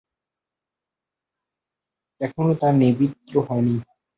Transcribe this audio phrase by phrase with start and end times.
[2.21, 3.75] এখনও তার নিবৃত্তি হয় নি।